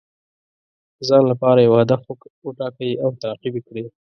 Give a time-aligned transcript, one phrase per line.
[0.97, 2.01] د ځان لپاره یو هدف
[2.47, 3.83] وټاکئ او تعقیب یې کړئ.